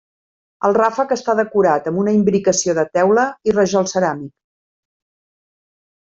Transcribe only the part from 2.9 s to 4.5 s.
teula i rajol ceràmic.